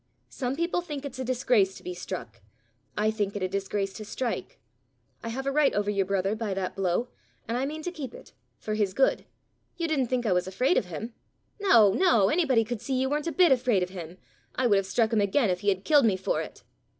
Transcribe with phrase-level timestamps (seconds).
[0.29, 2.41] Some people think it's a disgrace to be struck:
[2.97, 4.57] I think it a disgrace to strike.
[5.23, 7.09] I have a right over your brother by that blow,
[7.47, 9.25] and I mean to keep it for his good.
[9.77, 11.13] You didn't think I was afraid of him?"
[11.59, 14.17] "No, no; anybody could see you weren't a bit afraid of him.
[14.55, 16.63] I would have struck him again if he had killed me for it!"